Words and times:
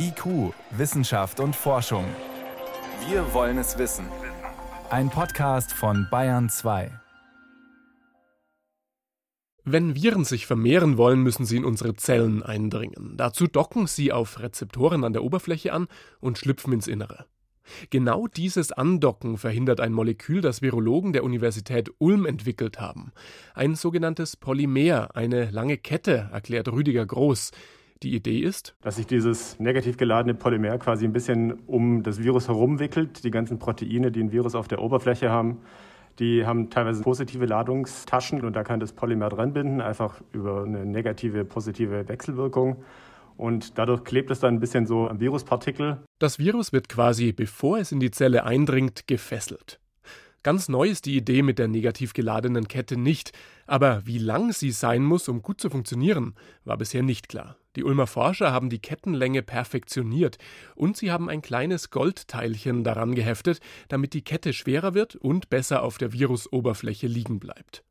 IQ, 0.00 0.54
Wissenschaft 0.70 1.40
und 1.40 1.56
Forschung. 1.56 2.04
Wir 3.08 3.34
wollen 3.34 3.58
es 3.58 3.78
wissen. 3.78 4.06
Ein 4.90 5.10
Podcast 5.10 5.72
von 5.72 6.06
Bayern 6.08 6.48
2. 6.48 6.92
Wenn 9.64 9.96
Viren 9.96 10.24
sich 10.24 10.46
vermehren 10.46 10.98
wollen, 10.98 11.20
müssen 11.24 11.44
sie 11.44 11.56
in 11.56 11.64
unsere 11.64 11.96
Zellen 11.96 12.44
eindringen. 12.44 13.14
Dazu 13.16 13.48
docken 13.48 13.88
sie 13.88 14.12
auf 14.12 14.38
Rezeptoren 14.38 15.02
an 15.02 15.12
der 15.12 15.24
Oberfläche 15.24 15.72
an 15.72 15.88
und 16.20 16.38
schlüpfen 16.38 16.72
ins 16.72 16.86
Innere. 16.86 17.26
Genau 17.90 18.28
dieses 18.28 18.70
Andocken 18.70 19.36
verhindert 19.36 19.80
ein 19.80 19.92
Molekül, 19.92 20.40
das 20.40 20.62
Virologen 20.62 21.12
der 21.12 21.24
Universität 21.24 21.90
Ulm 21.98 22.24
entwickelt 22.24 22.80
haben. 22.80 23.10
Ein 23.52 23.74
sogenanntes 23.74 24.36
Polymer, 24.36 25.16
eine 25.16 25.50
lange 25.50 25.76
Kette, 25.76 26.30
erklärt 26.32 26.68
Rüdiger 26.68 27.04
Groß. 27.04 27.50
Die 28.02 28.14
Idee 28.14 28.38
ist, 28.38 28.76
dass 28.80 28.96
sich 28.96 29.06
dieses 29.06 29.58
negativ 29.58 29.96
geladene 29.96 30.34
Polymer 30.34 30.78
quasi 30.78 31.04
ein 31.04 31.12
bisschen 31.12 31.54
um 31.66 32.04
das 32.04 32.22
Virus 32.22 32.46
herumwickelt. 32.46 33.24
Die 33.24 33.30
ganzen 33.30 33.58
Proteine, 33.58 34.12
die 34.12 34.20
ein 34.20 34.30
Virus 34.30 34.54
auf 34.54 34.68
der 34.68 34.80
Oberfläche 34.80 35.30
haben, 35.30 35.58
die 36.18 36.46
haben 36.46 36.70
teilweise 36.70 37.02
positive 37.02 37.46
Ladungstaschen 37.46 38.44
und 38.44 38.54
da 38.54 38.62
kann 38.62 38.80
das 38.80 38.92
Polymer 38.92 39.28
dran 39.28 39.52
binden, 39.52 39.80
einfach 39.80 40.20
über 40.32 40.64
eine 40.64 40.86
negative, 40.86 41.44
positive 41.44 42.08
Wechselwirkung. 42.08 42.84
Und 43.36 43.78
dadurch 43.78 44.02
klebt 44.02 44.30
es 44.30 44.40
dann 44.40 44.54
ein 44.54 44.60
bisschen 44.60 44.86
so 44.86 45.08
am 45.08 45.20
Viruspartikel. 45.20 45.98
Das 46.18 46.40
Virus 46.40 46.72
wird 46.72 46.88
quasi, 46.88 47.32
bevor 47.32 47.78
es 47.78 47.92
in 47.92 48.00
die 48.00 48.10
Zelle 48.10 48.44
eindringt, 48.44 49.06
gefesselt. 49.06 49.80
Ganz 50.42 50.68
neu 50.68 50.88
ist 50.88 51.06
die 51.06 51.16
Idee 51.16 51.42
mit 51.42 51.58
der 51.58 51.68
negativ 51.68 52.14
geladenen 52.14 52.68
Kette 52.68 52.96
nicht, 52.96 53.32
aber 53.66 54.06
wie 54.06 54.18
lang 54.18 54.52
sie 54.52 54.70
sein 54.70 55.02
muss, 55.04 55.28
um 55.28 55.42
gut 55.42 55.60
zu 55.60 55.68
funktionieren, 55.68 56.34
war 56.64 56.76
bisher 56.76 57.02
nicht 57.02 57.28
klar. 57.28 57.56
Die 57.78 57.84
Ulmer 57.84 58.08
Forscher 58.08 58.50
haben 58.50 58.70
die 58.70 58.80
Kettenlänge 58.80 59.40
perfektioniert 59.40 60.36
und 60.74 60.96
sie 60.96 61.12
haben 61.12 61.30
ein 61.30 61.42
kleines 61.42 61.90
Goldteilchen 61.90 62.82
daran 62.82 63.14
geheftet, 63.14 63.60
damit 63.86 64.14
die 64.14 64.22
Kette 64.22 64.52
schwerer 64.52 64.94
wird 64.94 65.14
und 65.14 65.48
besser 65.48 65.84
auf 65.84 65.96
der 65.96 66.12
Virusoberfläche 66.12 67.06
liegen 67.06 67.38
bleibt. 67.38 67.84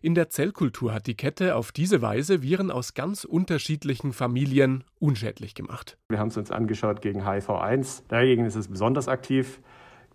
In 0.00 0.14
der 0.14 0.30
Zellkultur 0.30 0.94
hat 0.94 1.06
die 1.06 1.14
Kette 1.14 1.56
auf 1.56 1.72
diese 1.72 2.00
Weise 2.00 2.40
Viren 2.40 2.70
aus 2.70 2.94
ganz 2.94 3.24
unterschiedlichen 3.24 4.14
Familien 4.14 4.82
unschädlich 4.98 5.54
gemacht. 5.54 5.98
Wir 6.08 6.20
haben 6.20 6.28
es 6.28 6.38
uns 6.38 6.50
angeschaut 6.50 7.02
gegen 7.02 7.26
HIV-1. 7.26 8.04
Dagegen 8.08 8.46
ist 8.46 8.56
es 8.56 8.68
besonders 8.68 9.08
aktiv. 9.08 9.60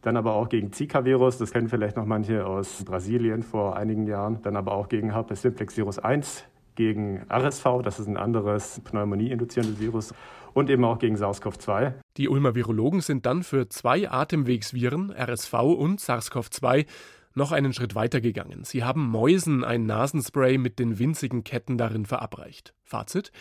Dann 0.01 0.17
aber 0.17 0.33
auch 0.33 0.49
gegen 0.49 0.73
Zika-Virus, 0.73 1.37
das 1.37 1.51
kennen 1.51 1.69
vielleicht 1.69 1.97
noch 1.97 2.07
manche 2.07 2.47
aus 2.47 2.83
Brasilien 2.83 3.43
vor 3.43 3.77
einigen 3.77 4.07
Jahren. 4.07 4.41
Dann 4.41 4.55
aber 4.55 4.71
auch 4.71 4.89
gegen 4.89 5.13
Herpes 5.13 5.43
simplex 5.43 5.77
Virus 5.77 5.99
1, 5.99 6.45
gegen 6.75 7.25
RSV, 7.31 7.81
das 7.83 7.99
ist 7.99 8.07
ein 8.07 8.17
anderes 8.17 8.81
Pneumonie-induzierendes 8.83 9.79
Virus. 9.79 10.13
Und 10.53 10.69
eben 10.69 10.85
auch 10.85 10.99
gegen 10.99 11.15
SARS-CoV-2. 11.15 11.93
Die 12.17 12.29
Ulmer 12.29 12.53
Virologen 12.53 13.01
sind 13.01 13.25
dann 13.25 13.41
für 13.41 13.69
zwei 13.69 14.09
Atemwegsviren, 14.09 15.11
RSV 15.11 15.53
und 15.53 15.99
SARS-CoV-2, 15.99 16.85
noch 17.33 17.51
einen 17.51 17.73
Schritt 17.73 17.95
weiter 17.95 18.21
gegangen. 18.21 18.63
Sie 18.63 18.83
haben 18.83 19.09
Mäusen 19.09 19.63
ein 19.63 19.87
Nasenspray 19.87 20.59
mit 20.59 20.77
den 20.77 20.99
winzigen 20.99 21.43
Ketten 21.43 21.77
darin 21.79 22.05
verabreicht. 22.05 22.75
Fazit: 22.83 23.31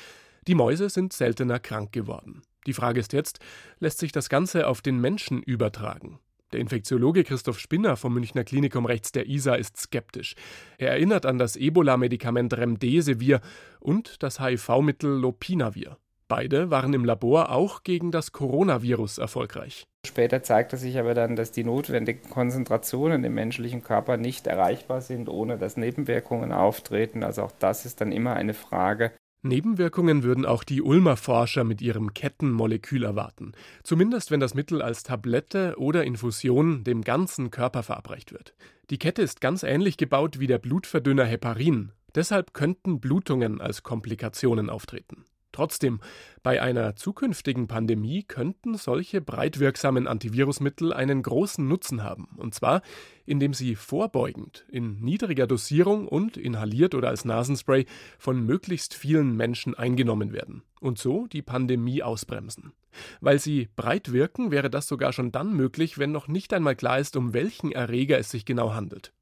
Die 0.46 0.54
Mäuse 0.54 0.88
sind 0.88 1.12
seltener 1.12 1.58
krank 1.58 1.92
geworden. 1.92 2.42
Die 2.66 2.72
Frage 2.72 3.00
ist 3.00 3.12
jetzt, 3.12 3.40
lässt 3.80 3.98
sich 3.98 4.12
das 4.12 4.28
Ganze 4.28 4.66
auf 4.68 4.80
den 4.80 5.00
Menschen 5.00 5.42
übertragen? 5.42 6.18
Der 6.52 6.60
Infektiologe 6.60 7.24
Christoph 7.24 7.58
Spinner 7.58 7.96
vom 7.96 8.14
Münchner 8.14 8.44
Klinikum 8.44 8.84
rechts 8.84 9.12
der 9.12 9.28
ISA 9.28 9.54
ist 9.54 9.78
skeptisch. 9.78 10.34
Er 10.78 10.90
erinnert 10.90 11.24
an 11.24 11.38
das 11.38 11.56
Ebola-Medikament 11.56 12.56
Remdesivir 12.56 13.40
und 13.80 14.22
das 14.22 14.38
HIV-Mittel 14.40 15.10
Lopinavir. 15.10 15.96
Beide 16.28 16.70
waren 16.70 16.94
im 16.94 17.04
Labor 17.04 17.52
auch 17.52 17.82
gegen 17.82 18.10
das 18.10 18.32
Coronavirus 18.32 19.18
erfolgreich. 19.18 19.86
Später 20.06 20.42
zeigte 20.42 20.76
sich 20.76 20.98
aber 20.98 21.14
dann, 21.14 21.36
dass 21.36 21.52
die 21.52 21.62
notwendigen 21.62 22.28
Konzentrationen 22.28 23.22
im 23.24 23.34
menschlichen 23.34 23.84
Körper 23.84 24.16
nicht 24.16 24.46
erreichbar 24.46 25.00
sind, 25.00 25.28
ohne 25.28 25.58
dass 25.58 25.76
Nebenwirkungen 25.76 26.52
auftreten. 26.52 27.22
Also 27.22 27.42
auch 27.42 27.52
das 27.58 27.84
ist 27.84 28.00
dann 28.00 28.12
immer 28.12 28.34
eine 28.34 28.54
Frage 28.54 29.12
Nebenwirkungen 29.42 30.22
würden 30.22 30.46
auch 30.46 30.62
die 30.62 30.82
Ulmer 30.82 31.16
Forscher 31.16 31.64
mit 31.64 31.82
ihrem 31.82 32.14
Kettenmolekül 32.14 33.02
erwarten, 33.02 33.52
zumindest 33.82 34.30
wenn 34.30 34.38
das 34.38 34.54
Mittel 34.54 34.80
als 34.80 35.02
Tablette 35.02 35.74
oder 35.78 36.04
Infusion 36.04 36.84
dem 36.84 37.02
ganzen 37.02 37.50
Körper 37.50 37.82
verabreicht 37.82 38.32
wird. 38.32 38.54
Die 38.90 38.98
Kette 38.98 39.20
ist 39.20 39.40
ganz 39.40 39.64
ähnlich 39.64 39.96
gebaut 39.96 40.38
wie 40.38 40.46
der 40.46 40.58
Blutverdünner 40.58 41.24
Heparin, 41.24 41.90
deshalb 42.14 42.54
könnten 42.54 43.00
Blutungen 43.00 43.60
als 43.60 43.82
Komplikationen 43.82 44.70
auftreten. 44.70 45.24
Trotzdem, 45.52 46.00
bei 46.42 46.60
einer 46.60 46.96
zukünftigen 46.96 47.68
Pandemie 47.68 48.22
könnten 48.22 48.76
solche 48.76 49.20
breitwirksamen 49.20 50.06
Antivirusmittel 50.06 50.92
einen 50.92 51.22
großen 51.22 51.66
Nutzen 51.66 52.02
haben, 52.02 52.28
und 52.36 52.54
zwar 52.54 52.82
indem 53.26 53.54
sie 53.54 53.76
vorbeugend 53.76 54.64
in 54.68 55.00
niedriger 55.00 55.46
Dosierung 55.46 56.08
und 56.08 56.36
inhaliert 56.36 56.94
oder 56.94 57.08
als 57.08 57.24
Nasenspray 57.24 57.86
von 58.18 58.44
möglichst 58.44 58.94
vielen 58.94 59.36
Menschen 59.36 59.74
eingenommen 59.74 60.32
werden 60.32 60.62
und 60.80 60.98
so 60.98 61.26
die 61.26 61.42
Pandemie 61.42 62.02
ausbremsen. 62.02 62.72
Weil 63.20 63.38
sie 63.38 63.68
breit 63.76 64.12
wirken, 64.12 64.50
wäre 64.50 64.70
das 64.70 64.86
sogar 64.88 65.12
schon 65.12 65.32
dann 65.32 65.54
möglich, 65.54 65.98
wenn 65.98 66.12
noch 66.12 66.28
nicht 66.28 66.52
einmal 66.52 66.76
klar 66.76 66.98
ist, 66.98 67.16
um 67.16 67.32
welchen 67.32 67.72
Erreger 67.72 68.18
es 68.18 68.30
sich 68.30 68.44
genau 68.44 68.74
handelt. 68.74 69.12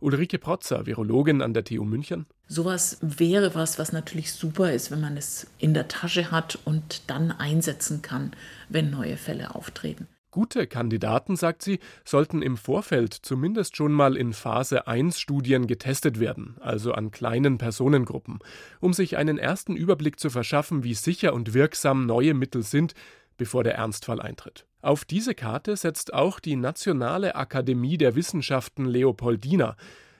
Ulrike 0.00 0.38
Protzer, 0.38 0.86
Virologin 0.86 1.42
an 1.42 1.54
der 1.54 1.64
TU 1.64 1.84
München. 1.84 2.26
Sowas 2.46 2.98
wäre 3.00 3.54
was, 3.54 3.78
was 3.78 3.92
natürlich 3.92 4.32
super 4.32 4.72
ist, 4.72 4.90
wenn 4.90 5.00
man 5.00 5.16
es 5.16 5.46
in 5.58 5.74
der 5.74 5.88
Tasche 5.88 6.30
hat 6.30 6.58
und 6.64 7.02
dann 7.08 7.30
einsetzen 7.30 8.02
kann, 8.02 8.32
wenn 8.68 8.90
neue 8.90 9.16
Fälle 9.16 9.54
auftreten. 9.54 10.08
Gute 10.32 10.68
Kandidaten, 10.68 11.34
sagt 11.34 11.60
sie, 11.60 11.80
sollten 12.04 12.40
im 12.40 12.56
Vorfeld 12.56 13.14
zumindest 13.14 13.76
schon 13.76 13.90
mal 13.90 14.16
in 14.16 14.32
Phase 14.32 14.86
1 14.86 15.18
Studien 15.18 15.66
getestet 15.66 16.20
werden, 16.20 16.56
also 16.60 16.92
an 16.92 17.10
kleinen 17.10 17.58
Personengruppen, 17.58 18.38
um 18.78 18.92
sich 18.92 19.16
einen 19.16 19.38
ersten 19.38 19.74
Überblick 19.74 20.20
zu 20.20 20.30
verschaffen, 20.30 20.84
wie 20.84 20.94
sicher 20.94 21.34
und 21.34 21.52
wirksam 21.52 22.06
neue 22.06 22.34
Mittel 22.34 22.62
sind, 22.62 22.94
bevor 23.40 23.64
der 23.64 23.74
Ernstfall 23.74 24.20
eintritt. 24.20 24.66
Auf 24.82 25.06
diese 25.06 25.34
Karte 25.34 25.74
setzt 25.74 26.12
auch 26.12 26.40
die 26.40 26.56
Nationale 26.56 27.36
Akademie 27.36 27.96
der 27.96 28.14
Wissenschaften 28.14 28.84
Leopoldina. 28.84 29.76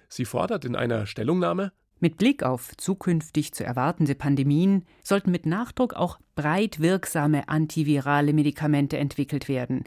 Sie 0.09 0.25
fordert 0.25 0.65
in 0.65 0.75
einer 0.75 1.05
Stellungnahme 1.05 1.71
mit 1.99 2.17
Blick 2.17 2.43
auf 2.43 2.75
zukünftig 2.79 3.53
zu 3.53 3.63
erwartende 3.63 4.15
Pandemien 4.15 4.87
sollten 5.05 5.31
mit 5.31 5.45
Nachdruck 5.45 5.93
auch 5.93 6.19
breit 6.35 6.81
wirksame 6.81 7.51
antivirale 7.51 8.33
Medikamente 8.33 8.97
entwickelt 8.97 9.49
werden, 9.49 9.85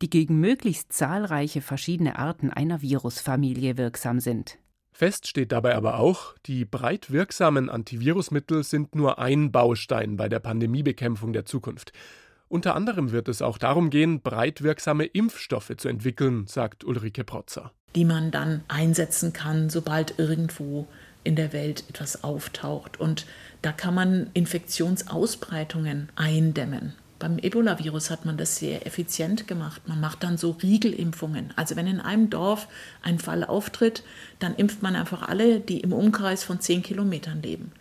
die 0.00 0.08
gegen 0.08 0.38
möglichst 0.38 0.92
zahlreiche 0.92 1.62
verschiedene 1.62 2.20
Arten 2.20 2.50
einer 2.50 2.82
Virusfamilie 2.82 3.76
wirksam 3.78 4.20
sind. 4.20 4.58
Fest 4.92 5.26
steht 5.26 5.50
dabei 5.50 5.74
aber 5.74 5.98
auch, 5.98 6.36
die 6.46 6.64
breit 6.64 7.10
wirksamen 7.10 7.68
Antivirusmittel 7.68 8.62
sind 8.62 8.94
nur 8.94 9.18
ein 9.18 9.50
Baustein 9.50 10.16
bei 10.16 10.28
der 10.28 10.38
Pandemiebekämpfung 10.38 11.32
der 11.32 11.46
Zukunft. 11.46 11.92
Unter 12.48 12.76
anderem 12.76 13.10
wird 13.10 13.28
es 13.28 13.42
auch 13.42 13.58
darum 13.58 13.90
gehen, 13.90 14.20
breit 14.20 14.62
wirksame 14.62 15.04
Impfstoffe 15.04 15.72
zu 15.76 15.88
entwickeln, 15.88 16.46
sagt 16.46 16.84
Ulrike 16.84 17.24
Protzer. 17.24 17.72
Die 17.94 18.04
man 18.04 18.30
dann 18.30 18.62
einsetzen 18.68 19.32
kann, 19.32 19.68
sobald 19.68 20.18
irgendwo 20.18 20.86
in 21.24 21.34
der 21.34 21.52
Welt 21.52 21.84
etwas 21.88 22.22
auftaucht. 22.22 23.00
Und 23.00 23.26
da 23.62 23.72
kann 23.72 23.94
man 23.94 24.30
Infektionsausbreitungen 24.32 26.08
eindämmen. 26.14 26.94
Beim 27.18 27.38
Ebola-Virus 27.38 28.10
hat 28.10 28.26
man 28.26 28.36
das 28.36 28.56
sehr 28.56 28.86
effizient 28.86 29.48
gemacht. 29.48 29.88
Man 29.88 30.00
macht 30.00 30.22
dann 30.22 30.36
so 30.36 30.50
Riegelimpfungen. 30.50 31.52
Also 31.56 31.74
wenn 31.74 31.86
in 31.86 32.00
einem 32.00 32.28
Dorf 32.28 32.68
ein 33.02 33.18
Fall 33.18 33.42
auftritt, 33.42 34.04
dann 34.38 34.54
impft 34.54 34.82
man 34.82 34.94
einfach 34.94 35.26
alle, 35.26 35.58
die 35.58 35.80
im 35.80 35.94
Umkreis 35.94 36.44
von 36.44 36.60
zehn 36.60 36.82
Kilometern 36.82 37.42
leben. 37.42 37.72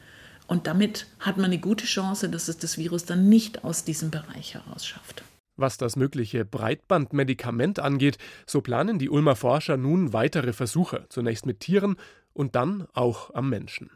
Und 0.48 0.68
damit 0.68 1.08
hat 1.20 1.38
man 1.38 1.46
eine 1.46 1.60
gute 1.60 1.86
Chance, 1.86 2.30
dass 2.30 2.48
es 2.48 2.58
das 2.58 2.78
Virus 2.78 3.06
dann 3.06 3.30
nicht 3.30 3.64
aus 3.64 3.84
diesem 3.84 4.12
Bereich 4.12 4.54
heraus 4.54 4.86
schafft. 4.86 5.24
Was 5.58 5.78
das 5.78 5.96
mögliche 5.96 6.44
Breitbandmedikament 6.44 7.80
angeht, 7.80 8.18
so 8.46 8.62
planen 8.62 9.00
die 9.00 9.10
Ulmer 9.10 9.36
Forscher 9.36 9.78
nun 9.78 10.12
weitere 10.12 10.52
Versuche, 10.52 11.06
zunächst 11.10 11.46
mit 11.46 11.62
Tieren 11.62 11.96
und 12.34 12.56
dann 12.56 12.88
auch 12.94 13.34
am 13.34 13.50
Menschen. 13.50 13.90